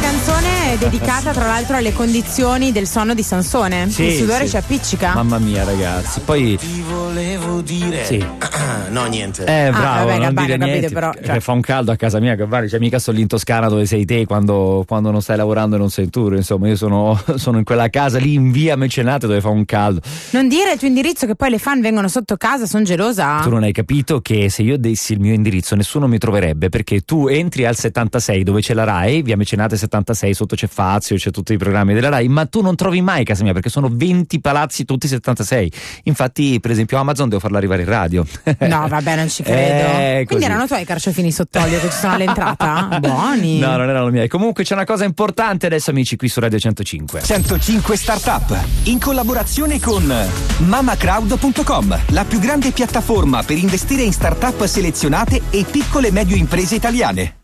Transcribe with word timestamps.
canzone 0.00 0.76
dedicata 0.78 1.32
tra 1.32 1.46
l'altro 1.46 1.76
alle 1.76 1.92
condizioni 1.92 2.72
del 2.72 2.86
sonno 2.86 3.14
di 3.14 3.22
Sansone. 3.22 3.88
Sì, 3.90 4.04
Il 4.04 4.12
sudore 4.14 4.44
sì. 4.44 4.50
ci 4.50 4.56
appiccica. 4.56 5.14
Mamma 5.14 5.38
mia, 5.38 5.64
ragazzi. 5.64 6.20
Poi. 6.20 6.56
Ti 6.56 6.82
volevo 6.88 7.60
dire. 7.60 8.04
Sì. 8.04 8.18
no, 8.90 9.04
niente. 9.06 9.42
Eh, 9.42 9.70
bravo, 9.70 9.86
Ah, 9.86 10.04
vabbè, 10.04 10.18
non 10.18 10.20
Gabbani, 10.28 10.46
dire 10.46 10.54
ho 10.54 10.58
capito, 10.58 10.78
niente. 10.78 10.94
però, 10.94 11.10
che 11.10 11.24
cioè. 11.24 11.40
fa 11.40 11.52
un 11.52 11.60
caldo 11.60 11.92
a 11.92 11.96
casa 11.96 12.20
mia, 12.20 12.34
Gabbani. 12.34 12.68
Cioè, 12.68 12.78
mica 12.78 12.98
sto 12.98 13.12
lì 13.12 13.20
in 13.22 13.26
Toscana 13.26 13.68
dove 13.68 13.86
sei 13.86 14.04
te 14.04 14.24
quando, 14.26 14.84
quando 14.86 15.10
non 15.10 15.20
stai 15.22 15.36
lavorando 15.36 15.76
e 15.76 15.78
non 15.78 15.90
sei 15.90 16.04
in 16.04 16.10
tour. 16.10 16.34
Insomma, 16.36 16.68
io 16.68 16.76
sono, 16.76 17.20
sono 17.36 17.58
in 17.58 17.64
quella 17.64 17.88
casa 17.88 18.18
lì 18.18 18.34
in 18.34 18.50
via 18.50 18.76
Mecenate 18.76 19.26
dove 19.26 19.40
fa 19.40 19.48
un 19.48 19.64
caldo. 19.64 20.00
Non 20.30 20.48
dire 20.48 20.72
il 20.72 20.78
tuo 20.78 20.88
indirizzo 20.88 21.26
che 21.26 21.34
poi 21.34 21.50
le 21.50 21.58
fan 21.58 21.80
vengono 21.80 22.08
sotto 22.08 22.36
casa, 22.36 22.66
sono 22.66 22.84
gelosa. 22.84 23.40
Tu 23.42 23.50
non 23.50 23.62
hai 23.62 23.72
capito 23.72 24.20
che 24.20 24.48
se 24.50 24.62
io 24.62 24.78
dessi 24.78 25.14
il 25.14 25.20
mio 25.20 25.32
indirizzo 25.32 25.74
nessuno 25.74 26.06
mi 26.06 26.18
troverebbe 26.18 26.68
perché 26.68 27.00
tu 27.00 27.26
entri 27.28 27.64
al 27.64 27.76
76 27.76 28.42
dove 28.44 28.60
c'è 28.60 28.74
la 28.74 28.84
RAI, 28.84 29.22
via 29.22 29.36
Mecenate 29.36 29.76
76, 29.76 29.86
sotto 30.34 30.54
c'è 30.54 30.66
Fazio, 30.66 31.16
c'è 31.16 31.30
tutti 31.30 31.52
i 31.52 31.56
programmi 31.56 31.94
della 31.94 32.08
RAI, 32.08 32.28
ma 32.28 32.46
tu 32.46 32.60
non 32.60 32.76
trovi 32.76 33.00
mai 33.00 33.24
casa 33.24 33.42
mia 33.42 33.52
perché 33.52 33.68
sono 33.68 33.88
20 33.90 34.40
palazzi 34.40 34.84
tutti 34.84 35.08
76. 35.08 35.72
Infatti, 36.04 36.60
per 36.60 36.70
esempio, 36.70 36.98
Amazon 36.98 37.28
devo 37.28 37.40
farlo 37.40 37.56
arrivare 37.56 37.82
in 37.82 37.88
radio. 37.88 38.24
No, 38.60 38.86
vabbè, 38.88 39.16
non 39.16 39.28
ci 39.28 39.42
credo. 39.44 39.98
Eh, 39.98 40.12
Quindi 40.26 40.26
così. 40.26 40.44
erano 40.44 40.66
tuoi 40.66 40.82
i 40.82 40.84
carciofini 40.84 41.32
sott'olio 41.32 41.80
che 41.80 41.90
ci 41.90 41.96
sono 41.96 42.14
all'entrata? 42.14 42.98
Buoni. 43.00 43.58
No, 43.58 43.76
non 43.76 43.88
erano 43.88 44.08
miei. 44.10 44.28
Comunque 44.28 44.64
c'è 44.64 44.74
una 44.74 44.84
cosa 44.84 45.04
importante 45.04 45.66
adesso, 45.66 45.90
amici, 45.90 46.16
qui 46.16 46.28
su 46.28 46.40
Radio 46.40 46.58
105. 46.58 47.22
105 47.22 47.96
Startup 47.96 48.56
in 48.84 48.98
collaborazione 48.98 49.80
con 49.80 50.12
mamacrowd.com, 50.58 51.98
la 52.08 52.24
più 52.24 52.38
grande 52.38 52.70
piattaforma 52.70 53.42
per 53.42 53.56
investire 53.56 54.02
in 54.02 54.12
startup 54.12 54.64
selezionate 54.64 55.42
e 55.50 55.64
piccole 55.70 56.08
e 56.08 56.12
medie 56.12 56.36
imprese 56.36 56.74
italiane. 56.74 57.37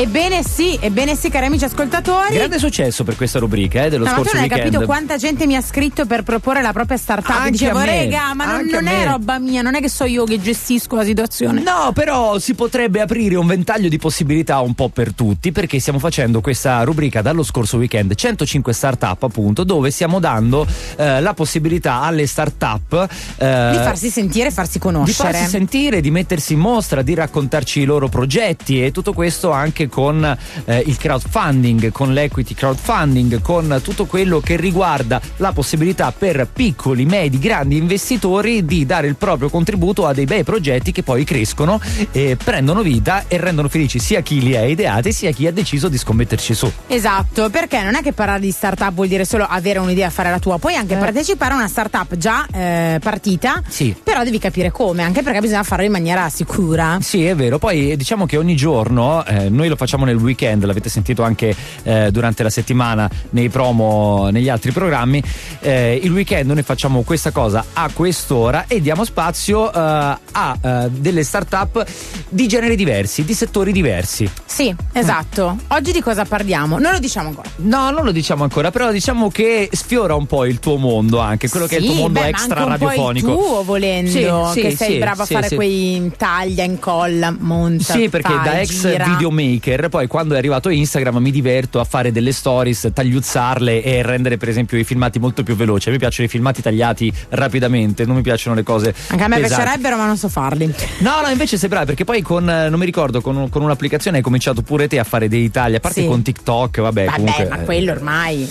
Ebbene 0.00 0.42
sì, 0.42 0.78
ebbene 0.80 1.14
sì, 1.14 1.28
cari 1.28 1.44
amici 1.44 1.66
ascoltatori. 1.66 2.34
Grande 2.34 2.58
successo 2.58 3.04
per 3.04 3.16
questa 3.16 3.38
rubrica 3.38 3.84
eh, 3.84 3.90
dello 3.90 4.04
No, 4.04 4.12
ma 4.12 4.16
tu 4.16 4.22
scorso 4.22 4.36
non 4.36 4.44
hai 4.44 4.48
capito 4.48 4.86
quanta 4.86 5.18
gente 5.18 5.46
mi 5.46 5.56
ha 5.56 5.60
scritto 5.60 6.06
per 6.06 6.22
proporre 6.22 6.62
la 6.62 6.72
propria 6.72 6.96
startup. 6.96 7.28
Anche 7.36 7.50
Dicevo, 7.50 7.80
rega, 7.80 8.32
ma 8.32 8.46
non, 8.46 8.64
non 8.64 8.86
è 8.86 8.96
me." 8.96 9.04
roba 9.04 9.38
mia, 9.38 9.60
non 9.60 9.74
è 9.74 9.80
che 9.82 9.90
so 9.90 10.06
io 10.06 10.24
che 10.24 10.40
gestisco 10.40 10.96
la 10.96 11.04
situazione. 11.04 11.60
No, 11.60 11.92
però 11.92 12.38
si 12.38 12.54
potrebbe 12.54 13.02
aprire 13.02 13.34
un 13.34 13.46
ventaglio 13.46 13.90
di 13.90 13.98
possibilità 13.98 14.60
un 14.60 14.72
po' 14.72 14.88
per 14.88 15.12
tutti 15.12 15.52
perché 15.52 15.78
stiamo 15.78 15.98
facendo 15.98 16.40
questa 16.40 16.82
rubrica 16.82 17.20
dallo 17.20 17.42
scorso 17.42 17.76
weekend 17.76 18.14
105 18.14 18.72
startup 18.72 19.22
appunto 19.22 19.64
dove 19.64 19.90
stiamo 19.90 20.18
dando 20.18 20.66
eh, 20.96 21.20
la 21.20 21.34
possibilità 21.34 22.00
alle 22.00 22.26
startup 22.26 23.06
eh, 23.36 23.68
Di 23.72 23.76
farsi 23.76 24.08
sentire 24.08 24.50
farsi 24.50 24.78
di 24.78 24.78
conoscere. 24.78 25.32
farsi 25.32 25.46
sentire, 25.46 26.00
di 26.00 26.10
mettersi 26.10 26.54
in 26.54 26.60
mostra, 26.60 27.02
di 27.02 27.12
raccontarci 27.12 27.80
i 27.80 27.84
loro 27.84 28.08
progetti 28.08 28.82
e 28.82 28.92
tutto 28.92 29.12
questo 29.12 29.50
anche 29.50 29.88
con 29.90 30.24
eh, 30.64 30.82
il 30.86 30.96
crowdfunding, 30.96 31.92
con 31.92 32.14
l'equity 32.14 32.54
crowdfunding, 32.54 33.42
con 33.42 33.80
tutto 33.82 34.06
quello 34.06 34.40
che 34.40 34.56
riguarda 34.56 35.20
la 35.36 35.52
possibilità 35.52 36.12
per 36.16 36.48
piccoli, 36.50 37.04
medi, 37.04 37.38
grandi 37.38 37.76
investitori 37.76 38.64
di 38.64 38.86
dare 38.86 39.06
il 39.08 39.16
proprio 39.16 39.50
contributo 39.50 40.06
a 40.06 40.14
dei 40.14 40.24
bei 40.24 40.44
progetti 40.44 40.92
che 40.92 41.02
poi 41.02 41.24
crescono, 41.24 41.78
e 42.12 42.36
prendono 42.42 42.80
vita 42.82 43.24
e 43.28 43.36
rendono 43.36 43.68
felici 43.68 43.98
sia 43.98 44.20
chi 44.22 44.40
li 44.40 44.56
ha 44.56 44.64
ideati 44.64 45.12
sia 45.12 45.30
chi 45.32 45.46
ha 45.46 45.52
deciso 45.52 45.88
di 45.88 45.98
scommetterci 45.98 46.54
su. 46.54 46.70
Esatto, 46.86 47.50
perché 47.50 47.82
non 47.82 47.96
è 47.96 48.02
che 48.02 48.12
parlare 48.12 48.40
di 48.40 48.50
startup 48.50 48.92
vuol 48.94 49.08
dire 49.08 49.24
solo 49.24 49.44
avere 49.44 49.78
un'idea 49.80 50.06
e 50.06 50.10
fare 50.10 50.30
la 50.30 50.38
tua, 50.38 50.58
puoi 50.58 50.76
anche 50.76 50.96
partecipare 50.96 51.52
a 51.52 51.56
una 51.56 51.68
startup 51.68 52.16
già 52.16 52.46
eh, 52.52 52.98
partita, 53.02 53.62
Sì. 53.68 53.94
però 54.02 54.22
devi 54.22 54.38
capire 54.38 54.70
come, 54.70 55.02
anche 55.02 55.22
perché 55.22 55.40
bisogna 55.40 55.62
farlo 55.64 55.84
in 55.84 55.92
maniera 55.92 56.28
sicura. 56.28 56.98
Sì, 57.00 57.24
è 57.24 57.34
vero. 57.34 57.58
Poi 57.58 57.92
eh, 57.92 57.96
diciamo 57.96 58.26
che 58.26 58.36
ogni 58.36 58.54
giorno, 58.54 59.24
eh, 59.24 59.48
noi 59.48 59.68
lo 59.70 59.76
facciamo 59.76 60.04
nel 60.04 60.16
weekend, 60.16 60.64
l'avete 60.64 60.88
sentito 60.90 61.22
anche 61.22 61.54
eh, 61.84 62.10
durante 62.10 62.42
la 62.42 62.50
settimana 62.50 63.08
nei 63.30 63.48
promo, 63.48 64.28
negli 64.30 64.48
altri 64.48 64.72
programmi. 64.72 65.22
eh, 65.60 65.98
il 66.02 66.10
weekend 66.12 66.50
noi 66.50 66.62
facciamo 66.62 67.02
questa 67.02 67.30
cosa 67.30 67.64
a 67.72 67.88
quest'ora 67.92 68.64
e 68.66 68.80
diamo 68.80 69.04
spazio 69.04 69.72
eh, 69.72 69.78
a 69.78 70.58
eh, 70.60 70.88
delle 70.90 71.22
start-up 71.22 71.84
di 72.28 72.46
generi 72.48 72.76
diversi, 72.76 73.24
di 73.24 73.34
settori 73.34 73.72
diversi. 73.72 74.28
Sì, 74.44 74.74
esatto. 74.92 75.56
Oggi 75.68 75.92
di 75.92 76.00
cosa 76.00 76.24
parliamo? 76.24 76.78
Non 76.78 76.92
lo 76.92 76.98
diciamo 76.98 77.28
ancora. 77.28 77.48
No, 77.56 77.90
non 77.90 78.04
lo 78.04 78.10
diciamo 78.12 78.42
ancora, 78.42 78.70
però 78.70 78.90
diciamo 78.92 79.30
che 79.30 79.68
sfiora 79.72 80.14
un 80.14 80.26
po' 80.26 80.44
il 80.44 80.58
tuo 80.58 80.76
mondo 80.76 81.18
anche, 81.20 81.48
quello 81.48 81.66
che 81.66 81.76
è 81.76 81.78
il 81.78 81.84
tuo 81.86 81.94
Sì, 81.94 82.00
mondo 82.00 82.20
beh, 82.20 82.26
extra 82.28 82.60
anche 82.60 82.72
un 82.72 82.78
po' 82.78 82.86
radiofonico. 82.86 83.28
il 83.28 83.34
tuo 83.36 83.62
volendo, 83.64 84.50
Sì, 84.52 84.60
che 84.60 84.70
sì, 84.70 84.76
sei 84.76 84.92
sì, 84.92 84.98
bravo 84.98 85.22
a 85.22 85.26
sì, 85.26 85.32
fare 85.34 85.48
sì. 85.48 85.54
quei 85.54 86.12
taglia, 86.16 86.64
incolla, 86.64 87.34
monta. 87.38 87.92
Sì, 87.94 88.08
perché 88.08 88.32
fai, 88.34 88.42
da 88.44 88.60
ex 88.60 88.80
gira. 88.88 89.04
videomaker, 89.04 89.59
poi 89.88 90.06
quando 90.06 90.34
è 90.34 90.38
arrivato 90.38 90.68
Instagram 90.68 91.18
mi 91.18 91.30
diverto 91.30 91.80
a 91.80 91.84
fare 91.84 92.10
delle 92.12 92.32
stories, 92.32 92.90
tagliuzzarle 92.92 93.82
e 93.82 94.02
rendere 94.02 94.36
per 94.36 94.48
esempio 94.48 94.78
i 94.78 94.84
filmati 94.84 95.18
molto 95.18 95.42
più 95.42 95.54
veloci. 95.54 95.88
A 95.88 95.92
me 95.92 95.98
piacciono 95.98 96.26
i 96.26 96.30
filmati 96.30 96.62
tagliati 96.62 97.12
rapidamente, 97.30 98.04
non 98.04 98.16
mi 98.16 98.22
piacciono 98.22 98.54
le 98.54 98.62
cose. 98.62 98.94
Anche 99.08 99.22
a 99.22 99.28
me 99.28 99.38
pesanti. 99.40 99.62
piacerebbero, 99.62 99.96
ma 99.96 100.06
non 100.06 100.16
so 100.16 100.28
farli. 100.28 100.72
No, 100.98 101.20
no, 101.22 101.28
invece 101.28 101.56
sei 101.58 101.68
bravo 101.68 101.86
perché 101.86 102.04
poi 102.04 102.22
con, 102.22 102.48
eh, 102.48 102.68
non 102.68 102.78
mi 102.78 102.84
ricordo, 102.84 103.20
con, 103.20 103.48
con 103.48 103.62
un'applicazione 103.62 104.18
hai 104.18 104.22
cominciato 104.22 104.62
pure 104.62 104.88
te 104.88 104.98
a 104.98 105.04
fare 105.04 105.28
dei 105.28 105.50
tagli, 105.50 105.74
a 105.74 105.80
parte 105.80 106.00
Sì. 106.02 106.06
con 106.06 106.22
TikTok, 106.22 106.80
vabbè. 106.80 107.04
Vabbè, 107.04 107.16
comunque, 107.16 107.48
ma 107.48 107.60
eh, 107.60 107.64
quello 107.64 107.92
ormai. 107.92 108.50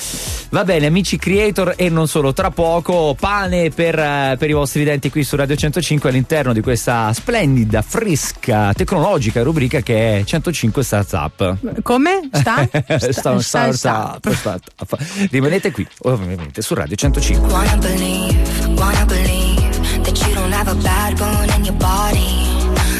Va 0.51 0.63
bene, 0.63 0.87
amici 0.87 1.17
creator 1.17 1.73
e 1.77 1.89
non 1.89 2.07
solo, 2.07 2.33
tra 2.33 2.49
poco 2.49 3.15
pane 3.19 3.69
per, 3.69 3.97
eh, 3.99 4.35
per 4.37 4.49
i 4.49 4.53
vostri 4.53 4.83
denti 4.83 5.09
qui 5.11 5.23
su 5.23 5.35
Radio 5.35 5.55
105 5.55 6.09
all'interno 6.09 6.53
di 6.53 6.61
questa 6.61 7.13
splendida, 7.13 7.81
fresca, 7.83 8.73
tecnologica 8.73 9.43
rubrica 9.43 9.81
che 9.81 10.19
è 10.19 10.23
105 10.23 10.81
Startup. 11.03 11.81
Come? 11.83 12.29
Sta? 12.33 12.67
Sta- 12.99 13.39
sta- 13.39 13.71
startup, 13.71 14.33
startup. 14.33 14.97
Rimanete 15.31 15.71
qui, 15.71 15.87
ovviamente, 16.03 16.61
su 16.61 16.73
Radio 16.73 16.95
105. 16.95 17.47
Wanna 17.51 17.77
believe, 17.77 18.35
wanna 18.75 19.05
believe 19.05 20.01
that 20.03 20.17
you 20.25 20.33
don't 20.33 20.51
have 20.51 20.69
a 20.69 20.75
bad 20.75 21.17
bone 21.17 21.49
in 21.55 21.63
your 21.65 21.75
body. 21.77 22.47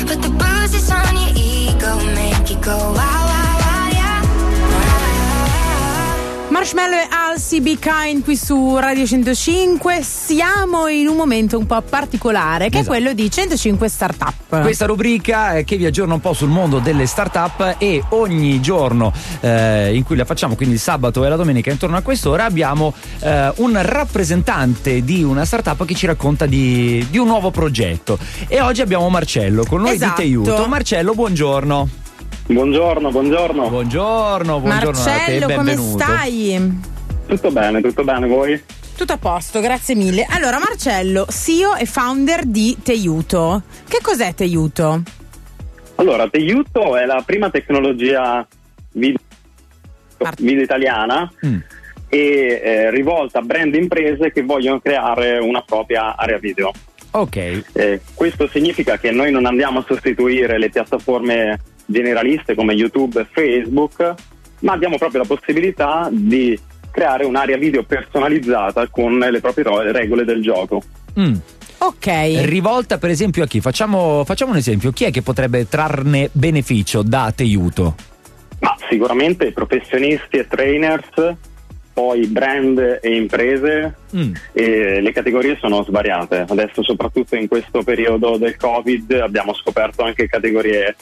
But 0.06 0.22
the 0.22 0.30
bruises 0.30 0.90
on 0.90 1.16
your 1.16 1.32
ego 1.36 1.96
make 2.16 2.50
you 2.50 2.60
go 2.62 2.72
wow, 2.78 2.94
wow, 2.94 3.26
wow, 3.28 3.39
Marshmallow 6.60 6.98
e 6.98 7.08
Alsi 7.10 7.62
Be 7.62 7.78
Kind 7.80 8.22
qui 8.22 8.36
su 8.36 8.76
Radio 8.76 9.06
105. 9.06 10.02
Siamo 10.04 10.88
in 10.88 11.08
un 11.08 11.16
momento 11.16 11.58
un 11.58 11.66
po' 11.66 11.82
particolare 11.82 12.68
che 12.68 12.80
Esatto. 12.80 12.96
è 12.96 12.98
quello 13.00 13.14
di 13.14 13.32
105 13.32 13.88
Startup. 13.88 14.34
Questa 14.62 14.86
rubrica 14.86 15.56
eh, 15.56 15.64
che 15.64 15.78
vi 15.78 15.86
aggiorna 15.86 16.16
un 16.16 16.20
po' 16.20 16.34
sul 16.34 16.50
mondo 16.50 16.80
delle 16.80 17.06
start-up 17.06 17.76
e 17.78 18.04
ogni 18.10 18.60
giorno 18.60 19.14
eh, 19.40 19.96
in 19.96 20.04
cui 20.04 20.18
la 20.18 20.26
facciamo, 20.26 20.56
quindi 20.56 20.76
il 20.76 20.82
sabato 20.82 21.24
e 21.24 21.30
la 21.30 21.38
domenica 21.38 21.72
intorno 21.72 21.96
a 21.96 22.02
quest'ora, 22.02 22.44
abbiamo 22.44 22.94
eh, 23.22 23.54
un 23.56 23.80
rappresentante 23.82 25.02
di 25.06 25.24
una 25.24 25.46
startup 25.46 25.86
che 25.86 25.96
ci 25.96 26.08
racconta 26.08 26.46
di, 26.46 27.08
di 27.10 27.18
un 27.18 27.28
nuovo 27.28 27.52
progetto. 27.52 28.20
E 28.50 28.60
oggi 28.60 28.82
abbiamo 28.82 29.08
Marcello 29.08 29.64
con 29.64 29.80
noi 29.80 29.94
Esatto. 29.94 30.22
di 30.22 30.28
Teiuto. 30.28 30.68
Marcello, 30.68 31.14
buongiorno. 31.14 32.08
Buongiorno, 32.54 33.12
buongiorno. 33.12 33.70
Buongiorno, 33.70 34.60
buongiorno 34.60 35.00
a 35.02 35.04
te, 35.04 35.40
Marcello, 35.40 35.54
come 35.54 35.76
stai? 35.78 36.80
Tutto 37.28 37.52
bene, 37.52 37.80
tutto 37.80 38.04
bene 38.04 38.26
voi? 38.28 38.60
Tutto 38.98 39.14
a 39.14 39.18
posto, 39.18 39.60
grazie 39.62 39.94
mille. 39.94 40.26
Allora, 40.28 40.58
Marcello, 40.58 41.28
CEO 41.30 41.76
e 41.76 41.86
founder 41.86 42.46
di 42.46 42.76
Teiuto. 42.82 43.62
Che 43.88 44.00
cos'è 44.02 44.34
Teiuto? 44.34 45.04
Allora, 45.96 46.28
Teiuto 46.28 46.98
è 46.98 47.06
la 47.06 47.22
prima 47.24 47.52
tecnologia 47.52 48.46
video, 48.94 49.20
Part- 50.18 50.42
video 50.42 50.64
italiana 50.64 51.32
Mm. 51.46 51.58
e 52.10 52.62
eh, 52.64 52.90
rivolta 52.90 53.40
a 53.40 53.42
brand 53.44 53.76
e 53.76 53.78
imprese 53.78 54.32
che 54.32 54.42
vogliono 54.42 54.80
creare 54.80 55.38
una 55.38 55.62
propria 55.62 56.16
area 56.18 56.40
video. 56.40 56.72
Ok, 57.12 57.64
Eh, 57.74 58.02
questo 58.16 58.48
significa 58.48 58.98
che 58.98 59.12
noi 59.12 59.32
non 59.32 59.46
andiamo 59.46 59.80
a 59.80 59.86
sostituire 59.88 60.58
le 60.58 60.70
piattaforme 60.70 61.60
generaliste 61.90 62.56
come 62.56 62.74
YouTube 62.74 63.22
e 63.22 63.28
Facebook, 63.32 64.14
ma 64.60 64.74
abbiamo 64.74 64.98
proprio 64.98 65.22
la 65.22 65.28
possibilità 65.28 66.08
di 66.12 66.58
creare 66.92 67.26
un'area 67.26 67.58
video 67.58 67.84
personalizzata 67.84 68.88
con 68.88 69.18
le 69.18 69.40
proprie 69.40 69.64
ro- 69.64 69.92
regole 69.92 70.24
del 70.26 70.42
gioco. 70.42 70.82
Mm. 71.20 71.36
Ok. 71.82 72.08
rivolta 72.44 72.98
per 72.98 73.10
esempio 73.10 73.44
a 73.44 73.48
chi? 73.48 73.62
Facciamo, 73.62 74.24
facciamo 74.26 74.52
un 74.52 74.58
esempio, 74.58 74.92
chi 74.92 75.06
è 75.06 75.12
che 75.12 75.22
potrebbe 75.22 75.68
trarne 75.68 76.30
beneficio 76.34 77.02
da 77.02 77.32
Teiuto? 77.34 77.96
Ma 78.60 78.76
sicuramente 78.90 79.54
professionisti 79.54 80.38
e 80.38 80.46
trainers, 80.48 81.08
poi 81.94 82.28
brand 82.28 83.00
e 83.02 83.16
imprese, 83.16 83.96
Mm. 84.16 84.34
e 84.52 85.00
le 85.02 85.12
categorie 85.14 85.58
sono 85.62 85.84
svariate. 85.84 86.46
Adesso, 86.50 86.84
soprattutto 86.84 87.36
in 87.38 87.48
questo 87.48 87.84
periodo 87.84 88.38
del 88.38 88.58
Covid, 88.58 89.12
abbiamo 89.14 89.54
scoperto 89.54 90.04
anche 90.04 90.28
categorie 90.28 90.96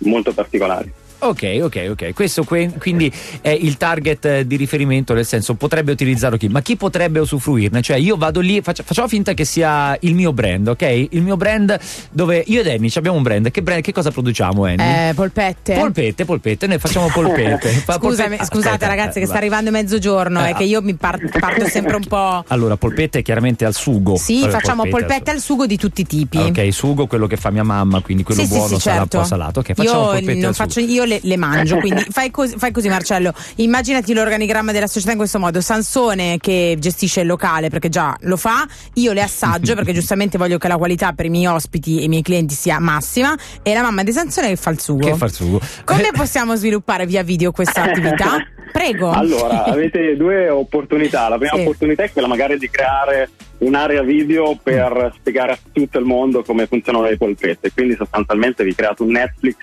molto 0.00 0.32
particolari. 0.32 0.92
Ok, 1.22 1.58
ok, 1.62 1.86
ok. 1.90 2.12
Questo 2.14 2.44
que- 2.44 2.72
quindi 2.78 3.12
è 3.40 3.50
il 3.50 3.76
target 3.76 4.24
eh, 4.24 4.46
di 4.46 4.56
riferimento, 4.56 5.12
nel 5.14 5.26
senso 5.26 5.54
potrebbe 5.54 5.92
utilizzarlo 5.92 6.36
chi? 6.36 6.48
Ma 6.48 6.62
chi 6.62 6.76
potrebbe 6.76 7.18
usufruirne? 7.20 7.82
Cioè 7.82 7.96
io 7.98 8.16
vado 8.16 8.40
lì, 8.40 8.60
faccia- 8.62 8.82
facciamo 8.82 9.06
finta 9.08 9.34
che 9.34 9.44
sia 9.44 9.96
il 10.00 10.14
mio 10.14 10.32
brand, 10.32 10.68
ok? 10.68 11.06
Il 11.10 11.22
mio 11.22 11.36
brand 11.36 11.78
dove 12.10 12.42
io 12.46 12.60
ed 12.60 12.68
Annie 12.68 12.90
abbiamo 12.94 13.16
un 13.18 13.22
brand. 13.22 13.50
Che, 13.50 13.62
brand- 13.62 13.82
che 13.82 13.92
cosa 13.92 14.10
produciamo, 14.10 14.64
Annie? 14.64 15.10
Eh, 15.10 15.14
polpette. 15.14 15.74
Polpette, 15.74 16.24
polpette, 16.24 16.66
noi 16.66 16.78
facciamo 16.78 17.08
polpette. 17.08 17.68
Scusami, 17.84 17.98
polpette- 17.98 18.44
scusate 18.44 18.68
Aspetta, 18.74 18.86
ragazzi 18.86 19.18
eh, 19.18 19.20
che 19.20 19.26
sta 19.26 19.34
va. 19.34 19.40
arrivando 19.40 19.70
mezzogiorno 19.70 20.44
Eh, 20.46 20.50
e 20.50 20.54
che 20.54 20.64
io 20.64 20.80
mi 20.82 20.94
par- 20.94 21.20
parto 21.38 21.66
sempre 21.68 21.96
un 21.96 22.04
po'... 22.06 22.44
Allora, 22.48 22.76
polpette 22.76 23.20
chiaramente 23.22 23.64
al 23.64 23.74
sugo. 23.74 24.16
Sì, 24.16 24.38
Allora, 24.38 24.52
facciamo 24.58 24.86
polpette 24.88 25.30
al 25.30 25.40
sugo 25.40 25.66
di 25.66 25.76
tutti 25.76 26.00
i 26.00 26.06
tipi. 26.06 26.38
Ok, 26.38 26.72
sugo, 26.72 27.06
quello 27.06 27.26
che 27.26 27.36
fa 27.36 27.50
mia 27.50 27.62
mamma, 27.62 28.00
quindi 28.00 28.22
quello 28.22 28.40
Sì, 28.40 28.46
sì, 28.46 28.54
buono 28.54 28.74
sì, 28.76 28.80
sarà 28.80 28.96
certo. 29.00 29.16
un 29.16 29.22
po' 29.22 29.28
salato. 29.28 29.60
Ok, 29.60 29.72
facciamo 29.74 30.00
io, 30.00 30.06
polpette 30.10 30.34
non 30.34 30.44
al 30.48 30.54
faccio- 30.54 30.80
sugo. 30.80 30.92
io 30.92 31.04
le, 31.10 31.20
le 31.22 31.36
mangio, 31.36 31.78
quindi 31.78 32.04
fai 32.10 32.30
così, 32.30 32.56
fai 32.56 32.72
così, 32.72 32.88
Marcello. 32.88 33.32
Immaginati 33.56 34.14
l'organigramma 34.14 34.72
della 34.72 34.86
società 34.86 35.12
in 35.12 35.18
questo 35.18 35.38
modo: 35.38 35.60
Sansone 35.60 36.38
che 36.38 36.76
gestisce 36.78 37.20
il 37.20 37.26
locale 37.26 37.68
perché 37.68 37.88
già 37.88 38.16
lo 38.20 38.36
fa, 38.36 38.66
io 38.94 39.12
le 39.12 39.22
assaggio 39.22 39.74
perché 39.74 39.92
giustamente 39.92 40.38
voglio 40.38 40.58
che 40.58 40.68
la 40.68 40.76
qualità 40.76 41.12
per 41.12 41.26
i 41.26 41.30
miei 41.30 41.46
ospiti 41.46 42.00
e 42.00 42.04
i 42.04 42.08
miei 42.08 42.22
clienti 42.22 42.54
sia 42.54 42.78
massima, 42.78 43.34
e 43.62 43.74
la 43.74 43.82
mamma 43.82 44.02
di 44.02 44.12
Sansone 44.12 44.48
che 44.48 44.56
fa 44.56 44.70
il 44.70 44.80
sugo. 44.80 45.06
Che 45.06 45.14
fa 45.16 45.24
il 45.26 45.32
sugo. 45.32 45.60
Come 45.84 46.10
possiamo 46.12 46.54
sviluppare 46.54 47.06
via 47.06 47.22
video 47.22 47.50
questa 47.52 47.82
attività? 47.82 48.36
Prego. 48.70 49.10
Allora, 49.10 49.64
avete 49.64 50.16
due 50.16 50.48
opportunità. 50.48 51.28
La 51.28 51.38
prima 51.38 51.54
Sì. 51.56 51.60
opportunità 51.62 52.04
è 52.04 52.12
quella 52.12 52.28
magari 52.28 52.56
di 52.56 52.70
creare 52.70 53.28
un'area 53.58 54.02
video 54.02 54.56
per 54.62 55.12
spiegare 55.18 55.52
a 55.52 55.58
tutto 55.72 55.98
il 55.98 56.04
mondo 56.04 56.44
come 56.44 56.66
funzionano 56.66 57.04
le 57.04 57.16
polpette. 57.16 57.72
Quindi 57.72 57.96
sostanzialmente 57.96 58.62
vi 58.62 58.72
create 58.72 59.02
un 59.02 59.10
Netflix 59.10 59.56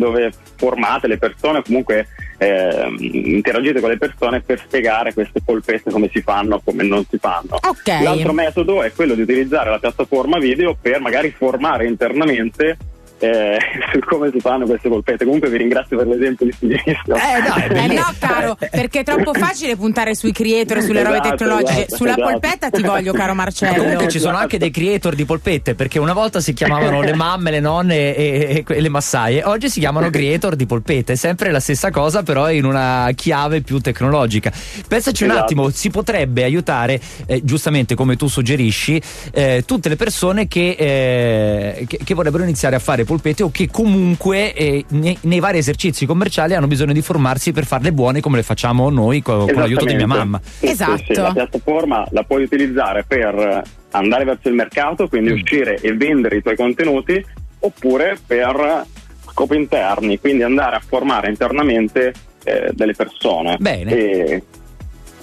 dove 0.00 0.32
formate 0.56 1.06
le 1.06 1.18
persone, 1.18 1.62
comunque 1.62 2.08
ehm, 2.38 2.96
interagite 3.00 3.80
con 3.80 3.90
le 3.90 3.98
persone 3.98 4.40
per 4.40 4.60
spiegare 4.60 5.12
queste 5.12 5.40
polpette 5.44 5.90
come 5.90 6.10
si 6.12 6.20
fanno, 6.20 6.60
come 6.64 6.84
non 6.84 7.04
si 7.08 7.18
fanno. 7.18 7.58
Ok. 7.62 8.02
L'altro 8.02 8.32
metodo 8.32 8.82
è 8.82 8.92
quello 8.92 9.14
di 9.14 9.22
utilizzare 9.22 9.70
la 9.70 9.78
piattaforma 9.78 10.38
video 10.38 10.76
per 10.80 11.00
magari 11.00 11.30
formare 11.30 11.86
internamente 11.86 12.76
eh, 13.18 13.58
su 13.92 13.98
come 14.00 14.30
si 14.32 14.40
fanno 14.40 14.66
queste 14.66 14.88
polpette. 14.88 15.24
Comunque 15.24 15.48
vi 15.50 15.58
ringrazio 15.58 15.96
per 15.96 16.06
l'esempio 16.06 16.46
di 16.46 16.52
Stilista. 16.52 17.14
Eh, 17.14 17.42
dai, 17.70 17.84
Eh 17.90 17.94
no, 17.94 18.04
caro, 18.18 18.56
perché 18.70 19.00
è 19.00 19.04
troppo 19.04 19.32
facile 19.34 19.76
puntare 19.76 20.14
sui 20.14 20.32
creator, 20.32 20.80
sulle 20.82 21.02
robe 21.02 21.18
Esatto, 21.18 21.36
tecnologiche. 21.36 21.78
esatto, 21.80 21.96
Sulla 21.96 22.10
esatto. 22.16 22.30
polpetta 22.30 22.70
ti 22.70 22.82
voglio, 22.82 23.12
caro 23.12 23.34
Marcello. 23.34 23.82
Comunque 23.82 24.08
ci 24.08 24.18
sono 24.18 24.36
anche 24.36 24.58
dei 24.58 24.70
creator 24.70 25.14
di 25.14 25.24
polpette 25.24 25.74
perché 25.74 25.98
una 25.98 26.12
volta 26.12 26.40
si 26.40 26.52
chiamavano 26.52 27.00
le 27.02 27.14
mamme, 27.14 27.50
le 27.50 27.60
nonne 27.60 28.14
e, 28.14 28.64
e- 28.66 28.74
e 28.74 28.80
le 28.80 28.88
massaie, 28.88 29.42
oggi 29.44 29.68
si 29.68 29.80
chiamano 29.80 30.10
creator 30.10 30.56
di 30.56 30.66
polpette, 30.66 31.12
è 31.14 31.16
sempre 31.16 31.50
la 31.50 31.60
stessa 31.60 31.90
cosa 31.90 32.22
però 32.22 32.50
in 32.50 32.64
una 32.64 33.10
chiave 33.14 33.60
più 33.62 33.78
tecnologica. 33.78 34.52
Pensaci 34.86 35.24
un 35.24 35.30
Esatto. 35.30 35.44
attimo, 35.44 35.68
si 35.70 35.90
potrebbe 35.90 36.44
aiutare, 36.44 37.00
eh, 37.26 37.40
giustamente 37.44 37.94
come 37.94 38.16
tu 38.16 38.26
suggerisci, 38.28 39.00
eh, 39.32 39.62
tutte 39.66 39.88
le 39.88 39.96
persone 39.96 40.48
che, 40.48 40.76
eh, 40.78 41.84
che- 41.86 42.00
che 42.04 42.14
vorrebbero 42.14 42.42
iniziare 42.42 42.76
a 42.76 42.78
fare 42.78 43.04
polpette 43.06 43.42
o 43.42 43.50
che 43.50 43.70
comunque 43.70 44.52
eh, 44.52 44.84
nei, 44.88 45.16
nei 45.22 45.40
vari 45.40 45.58
esercizi 45.58 46.04
commerciali 46.04 46.54
hanno 46.54 46.66
bisogno 46.66 46.92
di 46.92 47.00
formarsi 47.00 47.52
per 47.52 47.64
farle 47.64 47.92
buone 47.92 48.20
come 48.20 48.36
le 48.36 48.42
facciamo 48.42 48.90
noi 48.90 49.22
co- 49.22 49.46
con, 49.46 49.54
l'aiuto 49.54 49.86
di 49.86 49.94
mia 49.94 50.06
mamma. 50.06 50.38
Sì, 50.42 50.66
sì, 50.66 50.72
Esatto. 50.72 51.02
sì, 51.06 51.14
la 51.14 51.32
piattaforma 51.32 52.06
la 52.10 52.22
puoi 52.24 52.42
utilizzare 52.42 53.04
per 53.06 53.62
andare 53.92 54.24
verso 54.24 54.48
il 54.48 54.54
mercato, 54.54 55.08
quindi 55.08 55.30
Mm. 55.30 55.34
uscire 55.34 55.76
e 55.80 55.94
vendere 55.94 56.36
i 56.36 56.42
tuoi 56.42 56.56
contenuti, 56.56 57.24
oppure 57.60 58.18
per 58.26 58.84
scopi 59.30 59.56
interni, 59.56 60.18
quindi 60.20 60.42
andare 60.42 60.76
a 60.76 60.82
formare 60.86 61.28
internamente 61.30 62.12
eh, 62.44 62.70
delle 62.72 62.92
persone. 62.94 63.56
Bene. 63.58 63.90
E- 63.92 64.42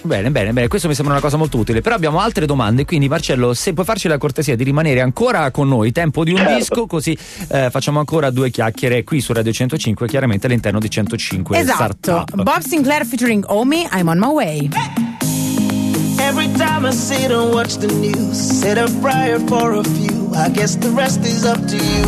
Bene, 0.06 0.30
bene, 0.30 0.52
bene, 0.52 0.68
questo 0.68 0.86
mi 0.86 0.94
sembra 0.94 1.14
una 1.14 1.22
cosa 1.22 1.38
molto 1.38 1.56
utile. 1.56 1.80
Però 1.80 1.94
abbiamo 1.94 2.20
altre 2.20 2.44
domande, 2.44 2.84
quindi 2.84 3.08
Marcello, 3.08 3.54
se 3.54 3.72
puoi 3.72 3.86
farci 3.86 4.06
la 4.06 4.18
cortesia 4.18 4.54
di 4.54 4.62
rimanere 4.62 5.00
ancora 5.00 5.50
con 5.50 5.66
noi, 5.66 5.92
tempo 5.92 6.24
di 6.24 6.32
un 6.32 6.36
Certo. 6.36 6.54
disco, 6.54 6.86
così 6.86 7.16
eh, 7.48 7.70
facciamo 7.70 8.00
ancora 8.00 8.28
due 8.28 8.50
chiacchiere 8.50 9.02
qui 9.02 9.22
su 9.22 9.32
Radio 9.32 9.50
105, 9.50 10.06
chiaramente 10.06 10.46
all'interno 10.46 10.78
di 10.78 10.90
105 10.90 11.58
Esatto. 11.58 11.94
Startup. 12.02 12.42
Bob 12.42 12.60
Sinclair 12.60 13.06
featuring 13.06 13.44
Omi, 13.48 13.88
I'm 13.92 14.08
on 14.08 14.18
my 14.18 14.28
way. 14.28 14.68
Every 16.18 16.50
time 16.52 16.86
I 16.86 16.92
sit 16.92 17.30
and 17.30 17.52
watch 17.54 17.78
the 17.78 17.86
news, 17.94 18.36
said 18.38 18.76
a 18.76 18.88
prayer 19.00 19.40
for 19.46 19.78
a 19.78 19.82
few. 19.82 20.30
I 20.34 20.50
guess 20.50 20.76
the 20.76 20.90
rest 20.90 21.24
is 21.24 21.44
up 21.46 21.58
to 21.66 21.76
you. 21.76 22.04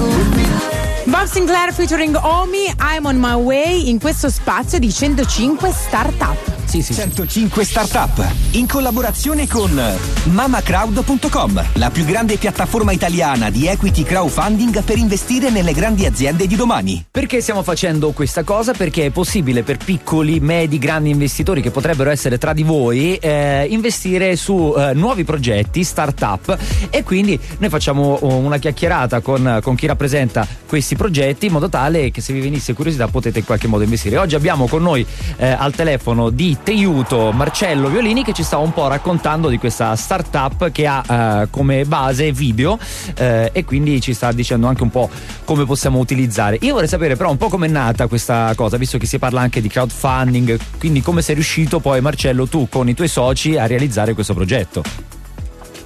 Bob 1.06 1.26
Sinclair 1.28 1.72
featuring 1.72 2.14
Omi, 2.16 2.66
I'm 2.78 3.06
on 3.06 3.16
my 3.18 3.34
way 3.36 3.88
in 3.88 3.98
questo 3.98 4.28
spazio 4.28 4.78
di 4.78 4.90
105 4.92 5.70
Startup. 5.72 6.36
Sì, 6.66 6.82
sì, 6.82 6.92
sì. 6.92 7.00
105 7.00 7.64
Startup 7.64 8.26
in 8.52 8.66
collaborazione 8.66 9.46
con 9.46 9.80
mamacrowd.com, 10.24 11.64
la 11.74 11.90
più 11.90 12.04
grande 12.04 12.36
piattaforma 12.38 12.90
italiana 12.90 13.50
di 13.50 13.66
equity 13.68 14.02
crowdfunding 14.02 14.82
per 14.82 14.98
investire 14.98 15.48
nelle 15.50 15.72
grandi 15.72 16.06
aziende 16.06 16.48
di 16.48 16.56
domani. 16.56 17.04
Perché 17.08 17.40
stiamo 17.40 17.62
facendo 17.62 18.10
questa 18.10 18.42
cosa? 18.42 18.72
Perché 18.72 19.06
è 19.06 19.10
possibile 19.10 19.62
per 19.62 19.76
piccoli, 19.76 20.40
medi, 20.40 20.78
grandi 20.78 21.10
investitori 21.10 21.62
che 21.62 21.70
potrebbero 21.70 22.10
essere 22.10 22.36
tra 22.36 22.52
di 22.52 22.64
voi 22.64 23.16
eh, 23.16 23.66
investire 23.70 24.34
su 24.34 24.74
eh, 24.76 24.92
nuovi 24.92 25.22
progetti, 25.22 25.84
start-up 25.84 26.58
e 26.90 27.04
quindi 27.04 27.38
noi 27.58 27.70
facciamo 27.70 28.18
oh, 28.20 28.34
una 28.34 28.58
chiacchierata 28.58 29.20
con, 29.20 29.60
con 29.62 29.76
chi 29.76 29.86
rappresenta 29.86 30.46
questi 30.66 30.96
progetti 30.96 31.46
in 31.46 31.52
modo 31.52 31.68
tale 31.68 32.10
che 32.10 32.20
se 32.20 32.32
vi 32.32 32.40
venisse 32.40 32.72
curiosità 32.72 33.06
potete 33.06 33.38
in 33.38 33.44
qualche 33.44 33.68
modo 33.68 33.84
investire. 33.84 34.18
Oggi 34.18 34.34
abbiamo 34.34 34.66
con 34.66 34.82
noi 34.82 35.06
eh, 35.36 35.46
al 35.46 35.72
telefono 35.72 36.30
di 36.30 36.55
Teiuto 36.62 37.32
Marcello 37.32 37.88
Violini 37.88 38.24
che 38.24 38.32
ci 38.32 38.42
sta 38.42 38.58
un 38.58 38.72
po' 38.72 38.88
raccontando 38.88 39.48
di 39.48 39.58
questa 39.58 39.94
start-up 39.96 40.70
che 40.70 40.86
ha 40.86 41.42
eh, 41.42 41.50
come 41.50 41.84
base 41.84 42.32
video 42.32 42.78
eh, 43.16 43.50
e 43.52 43.64
quindi 43.64 44.00
ci 44.00 44.14
sta 44.14 44.32
dicendo 44.32 44.66
anche 44.66 44.82
un 44.82 44.90
po' 44.90 45.08
come 45.44 45.64
possiamo 45.64 45.98
utilizzare. 45.98 46.58
Io 46.60 46.74
vorrei 46.74 46.88
sapere 46.88 47.16
però 47.16 47.30
un 47.30 47.36
po' 47.36 47.48
com'è 47.48 47.68
nata 47.68 48.06
questa 48.06 48.52
cosa, 48.54 48.76
visto 48.76 48.98
che 48.98 49.06
si 49.06 49.18
parla 49.18 49.40
anche 49.40 49.60
di 49.60 49.68
crowdfunding, 49.68 50.58
quindi 50.78 51.02
come 51.02 51.22
sei 51.22 51.34
riuscito 51.34 51.80
poi 51.80 52.00
Marcello 52.00 52.46
tu 52.46 52.68
con 52.68 52.88
i 52.88 52.94
tuoi 52.94 53.08
soci 53.08 53.56
a 53.56 53.66
realizzare 53.66 54.14
questo 54.14 54.34
progetto? 54.34 55.15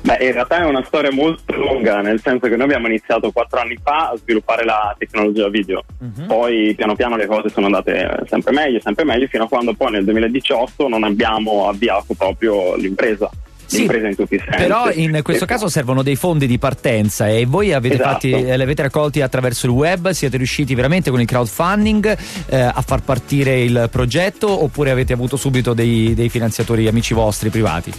Beh, 0.02 0.16
in 0.24 0.32
realtà 0.32 0.58
è 0.62 0.64
una 0.64 0.82
storia 0.84 1.12
molto 1.12 1.54
lunga, 1.54 2.00
nel 2.00 2.20
senso 2.22 2.48
che 2.48 2.56
noi 2.56 2.62
abbiamo 2.64 2.86
iniziato 2.86 3.30
quattro 3.32 3.60
anni 3.60 3.78
fa 3.82 4.10
a 4.10 4.16
sviluppare 4.16 4.64
la 4.64 4.94
tecnologia 4.98 5.48
video, 5.48 5.84
Mhm. 5.98 6.26
poi 6.26 6.74
piano 6.74 6.94
piano 6.96 7.16
le 7.16 7.26
cose 7.26 7.50
sono 7.50 7.66
andate 7.66 8.20
sempre 8.26 8.52
meglio, 8.52 8.80
sempre 8.80 9.04
meglio, 9.04 9.26
fino 9.26 9.44
a 9.44 9.48
quando 9.48 9.74
poi 9.74 9.92
nel 9.92 10.04
2018 10.04 10.88
non 10.88 11.04
abbiamo 11.04 11.68
avviato 11.68 12.14
proprio 12.14 12.74
l'impresa, 12.76 13.28
Sì, 13.66 13.80
l'impresa 13.80 14.08
in 14.08 14.16
tutti 14.16 14.34
i 14.36 14.38
sensi. 14.38 14.56
Però 14.56 14.90
in 14.90 15.20
questo 15.22 15.44
caso 15.44 15.68
servono 15.68 16.02
dei 16.02 16.16
fondi 16.16 16.46
di 16.46 16.58
partenza 16.58 17.28
e 17.28 17.44
voi 17.46 17.72
avete 17.74 17.94
Esatto. 17.96 18.10
fatti, 18.10 18.30
eh, 18.32 18.56
li 18.56 18.62
avete 18.62 18.82
raccolti 18.82 19.20
attraverso 19.20 19.66
il 19.66 19.72
web, 19.72 20.08
siete 20.10 20.38
riusciti 20.38 20.74
veramente 20.74 21.10
con 21.10 21.20
il 21.20 21.26
crowdfunding 21.26 22.16
eh, 22.48 22.58
a 22.58 22.82
far 22.84 23.02
partire 23.02 23.60
il 23.60 23.86
progetto 23.92 24.64
oppure 24.64 24.90
avete 24.90 25.12
avuto 25.12 25.36
subito 25.36 25.74
dei, 25.74 26.14
dei 26.14 26.30
finanziatori 26.30 26.88
amici 26.88 27.12
vostri 27.12 27.50
privati? 27.50 27.92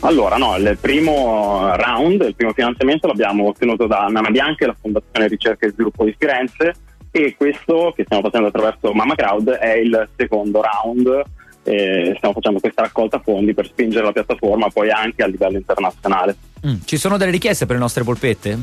Allora, 0.00 0.36
no, 0.36 0.56
il 0.56 0.78
primo 0.80 1.74
round, 1.74 2.22
il 2.22 2.34
primo 2.36 2.52
finanziamento 2.52 3.08
l'abbiamo 3.08 3.48
ottenuto 3.48 3.86
da 3.86 4.06
Nana 4.08 4.30
Bianca, 4.30 4.66
la 4.66 4.76
Fondazione 4.80 5.26
Ricerca 5.26 5.66
e 5.66 5.70
Sviluppo 5.70 6.04
di 6.04 6.14
Firenze 6.16 6.72
e 7.10 7.34
questo 7.36 7.92
che 7.96 8.04
stiamo 8.04 8.22
facendo 8.22 8.48
attraverso 8.48 8.92
Mama 8.92 9.14
Crowd 9.14 9.50
è 9.50 9.74
il 9.76 10.08
secondo 10.16 10.62
round. 10.62 11.22
E 11.68 12.14
stiamo 12.16 12.32
facendo 12.32 12.60
questa 12.60 12.82
raccolta 12.82 13.20
fondi 13.22 13.52
per 13.52 13.66
spingere 13.66 14.04
la 14.04 14.12
piattaforma 14.12 14.68
poi 14.70 14.90
anche 14.90 15.22
a 15.22 15.26
livello 15.26 15.58
internazionale. 15.58 16.36
Mm, 16.66 16.76
Ci 16.84 16.96
sono 16.96 17.16
delle 17.16 17.30
richieste 17.30 17.66
per 17.66 17.76
le 17.76 17.82
nostre 17.82 18.02
polpette? 18.02 18.58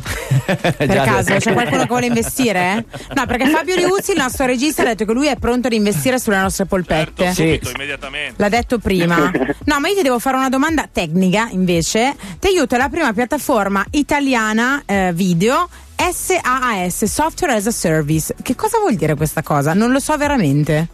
Per 0.46 0.88
caso 0.88 1.36
c'è 1.36 1.54
qualcuno 1.54 1.82
che 1.82 1.88
vuole 1.88 2.08
investire? 2.08 2.84
No, 3.14 3.26
perché 3.26 3.48
Fabio 3.48 3.76
Liuzzi, 3.76 4.12
il 4.12 4.18
nostro 4.18 4.46
regista, 4.46 4.82
ha 4.82 4.86
detto 4.86 5.06
che 5.06 5.14
lui 5.14 5.28
è 5.28 5.38
pronto 5.38 5.68
ad 5.68 5.74
investire 5.74 6.20
sulle 6.20 6.40
nostre 6.40 6.66
polpette. 6.66 7.28
Sì. 7.28 7.44
Subito, 7.44 7.72
immediatamente. 7.72 8.34
L'ha 8.38 8.50
detto 8.50 8.80
prima. 8.80 9.32
No, 9.66 9.80
ma 9.80 9.88
io 9.88 9.96
ti 9.96 10.04
devo 10.04 10.20
fare 10.20 10.38
una 10.38 10.50
domanda 10.50 10.88
tecnica 10.92 11.48
invece. 11.50 12.16
Ti 12.40 12.48
aiuto 12.48 12.76
è 12.76 12.78
la 12.78 12.88
prima 12.88 13.12
piattaforma 13.14 13.84
italiana 13.92 14.84
eh, 14.86 15.12
video 15.12 15.68
SaaS, 15.98 17.06
Software 17.06 17.54
as 17.54 17.68
a 17.68 17.72
Service. 17.72 18.34
Che 18.42 18.56
cosa 18.56 18.80
vuol 18.80 18.96
dire 18.96 19.16
questa 19.16 19.42
cosa? 19.42 19.74
Non 19.74 19.92
lo 19.92 20.00
so 20.00 20.16
veramente. 20.18 20.90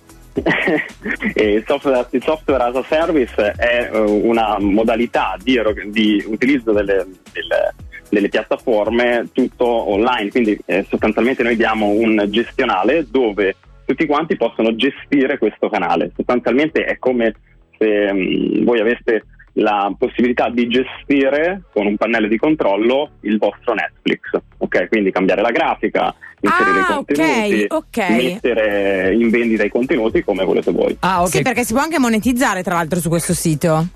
E 1.34 1.54
il, 1.54 1.64
software, 1.66 2.08
il 2.12 2.24
software 2.24 2.64
as 2.64 2.76
a 2.76 2.84
service 2.88 3.52
è 3.52 3.90
eh, 3.92 4.00
una 4.00 4.58
modalità 4.60 5.36
di, 5.42 5.60
di 5.88 6.24
utilizzo 6.26 6.72
delle, 6.72 7.06
delle- 7.34 7.74
delle 8.12 8.30
piattaforme 8.30 9.30
tutto 9.32 9.66
online, 9.66 10.30
quindi 10.30 10.58
eh, 10.66 10.86
sostanzialmente 10.90 11.44
noi 11.44 11.56
diamo 11.56 11.88
un 11.88 12.26
gestionale 12.30 13.08
dove 13.10 13.56
tutti 13.86 14.06
quanti 14.06 14.36
possono 14.36 14.76
gestire 14.76 15.38
questo 15.38 15.70
canale. 15.70 16.12
Sostanzialmente 16.16 16.84
è 16.84 16.98
come 17.00 17.34
se 17.78 18.14
mm, 18.14 18.64
voi 18.66 18.82
aveste 18.82 19.24
la 19.53 19.93
possibilità 19.98 20.50
di 20.50 20.67
gestire 20.67 21.63
con 21.74 21.86
un 21.86 21.98
pannello 21.98 22.27
di 22.27 22.38
controllo 22.38 23.12
il 23.22 23.38
vostro 23.38 23.74
Netflix. 23.74 24.20
Ok, 24.58 24.88
quindi 24.88 25.12
cambiare 25.12 25.41
la 25.41 25.51
grafica, 25.51 26.13
inserire 26.39 26.79
Ah, 26.79 26.81
i 26.81 26.93
contenuti, 26.93 27.65
ok, 27.67 27.75
ok. 27.75 28.10
mettere 28.10 29.13
in 29.13 29.29
vendita 29.29 29.63
i 29.63 29.70
contenuti 29.70 30.24
come 30.24 30.43
volete 30.46 30.72
voi. 30.72 30.96
Ah, 31.01 31.22
ok. 31.22 31.27
Sì, 31.29 31.41
perché 31.41 31.63
si 31.63 31.74
può 31.74 31.81
anche 31.81 32.00
monetizzare 32.00 32.63
tra 32.63 32.75
l'altro 32.75 33.00
su 33.00 33.10
questo 33.10 33.34
sito. 33.34 33.88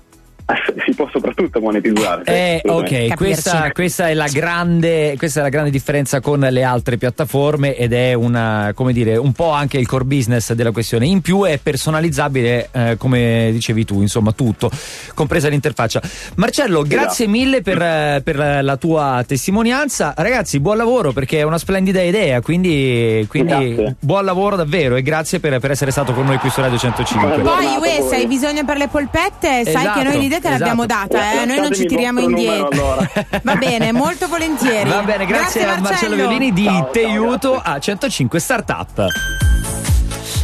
Si 0.86 0.94
può 0.94 1.08
soprattutto 1.10 1.60
monetizzare. 1.60 2.22
Eh, 2.24 2.60
assolutamente. 2.64 3.12
ok, 3.12 3.16
questa, 3.16 3.70
questa 3.72 4.08
è 4.08 4.14
la 4.14 4.28
grande, 4.28 5.14
questa 5.18 5.40
è 5.40 5.42
la 5.42 5.48
grande 5.48 5.70
differenza 5.70 6.20
con 6.20 6.38
le 6.38 6.62
altre 6.62 6.96
piattaforme 6.96 7.74
ed 7.74 7.92
è 7.92 8.12
una, 8.12 8.70
come 8.74 8.92
dire, 8.92 9.16
un 9.16 9.32
po' 9.32 9.50
anche 9.50 9.78
il 9.78 9.86
core 9.86 10.04
business 10.04 10.52
della 10.52 10.70
questione. 10.70 11.06
In 11.06 11.20
più 11.22 11.42
è 11.42 11.58
personalizzabile, 11.58 12.68
eh, 12.70 12.96
come 12.98 13.48
dicevi 13.50 13.84
tu, 13.84 14.00
insomma, 14.00 14.30
tutto, 14.32 14.70
compresa 15.14 15.48
l'interfaccia. 15.48 16.00
Marcello, 16.36 16.82
grazie 16.82 17.26
mille 17.26 17.62
per, 17.62 17.82
eh, 17.82 18.20
per 18.22 18.60
la 18.62 18.76
tua 18.76 19.24
testimonianza. 19.26 20.14
Ragazzi, 20.16 20.60
buon 20.60 20.76
lavoro 20.76 21.12
perché 21.12 21.38
è 21.38 21.42
una 21.42 21.58
splendida 21.58 22.02
idea, 22.02 22.40
quindi, 22.40 23.26
quindi 23.28 23.96
buon 23.98 24.24
lavoro 24.24 24.54
davvero 24.54 24.94
e 24.94 25.02
grazie 25.02 25.40
per, 25.40 25.58
per 25.58 25.72
essere 25.72 25.90
stato 25.90 26.12
con 26.12 26.26
noi 26.26 26.38
qui 26.38 26.50
su 26.50 26.60
Radio 26.60 26.78
105. 26.78 27.38
Buona 27.40 27.78
Poi, 27.78 28.08
se 28.08 28.16
hai 28.16 28.26
bisogno 28.26 28.64
per 28.64 28.76
le 28.76 28.86
polpette, 28.86 29.64
sai 29.64 29.86
Esatto, 29.86 29.98
che 29.98 30.04
noi 30.04 30.18
l'idea 30.36 30.52
te 30.52 30.58
l'abbiamo 30.58 30.84
esatto. 30.84 31.12
data, 31.14 31.32
eh? 31.32 31.44
noi 31.44 31.60
non 31.60 31.72
ci 31.72 31.86
tiriamo 31.86 32.20
indietro. 32.20 32.68
numero, 32.70 32.94
allora. 32.94 33.10
Va 33.42 33.56
bene, 33.56 33.92
molto 33.92 34.28
volentieri. 34.28 34.88
Va 34.88 35.02
bene, 35.02 35.26
grazie, 35.26 35.64
a 35.64 35.78
Marcello 35.80 36.14
Violini 36.14 36.52
di 36.52 36.64
Ciao, 36.64 36.74
ciao, 36.74 36.90
Teiuto 36.90 37.50
grazie. 37.52 37.72
a 37.72 37.78
105 37.78 38.40
Startup. 38.40 39.06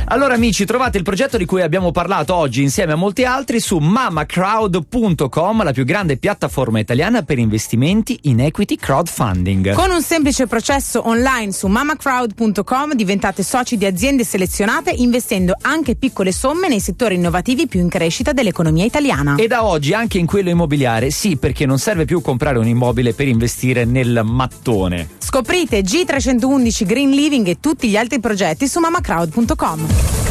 Allora 0.06 0.35
amici, 0.35 0.64
trovate 0.66 0.99
il 0.99 1.04
progetto 1.04 1.38
di 1.38 1.47
cui 1.47 1.62
abbiamo 1.62 1.90
parlato 1.90 2.35
oggi 2.35 2.62
insieme 2.62 2.92
a 2.92 2.97
molti 2.97 3.25
altri 3.25 3.61
su 3.61 3.78
mamacrowd.com, 3.78 5.62
la 5.62 5.73
più 5.73 5.85
grande 5.85 6.18
piattaforma 6.18 6.78
italiana 6.80 7.23
per 7.23 7.38
investimenti 7.38 8.18
in 8.25 8.40
equity 8.40 8.76
crowdfunding. 8.76 9.73
Con 9.73 9.90
un 9.90 10.02
semplice 10.02 10.47
processo 10.47 11.06
online 11.09 11.52
su 11.52 11.66
mamacrowd.com 11.66 12.94
diventate 12.94 13.42
soci 13.42 13.76
di 13.76 13.87
aziende 13.87 14.25
selezionate 14.25 14.90
investendo 14.90 15.56
anche 15.62 15.94
piccole 15.97 16.32
somme 16.32 16.68
nei 16.68 16.80
settori 16.80 17.14
innovativi 17.14 17.66
più 17.66 17.80
in 17.80 17.88
crescita 17.88 18.32
dell'economia 18.32 18.85
italiana. 18.85 19.37
E 19.37 19.47
da 19.47 19.64
oggi 19.64 19.94
anche 19.94 20.18
in 20.18 20.26
quello 20.26 20.50
immobiliare, 20.50 21.11
sì, 21.11 21.37
perché 21.37 21.64
non 21.64 21.78
serve 21.78 22.04
più 22.04 22.21
comprare 22.21 22.59
un 22.59 22.66
immobile 22.66 23.14
per 23.14 23.28
investire 23.28 23.85
nel 23.85 24.21
mattone. 24.25 25.09
Scoprite 25.33 25.81
G311 25.81 26.85
Green 26.85 27.09
Living 27.09 27.47
e 27.47 27.59
tutti 27.59 27.89
gli 27.89 27.97
altri 27.97 28.21
progetti 28.21 28.69
su 28.69 28.81
mamacrowd.com. 28.81 30.22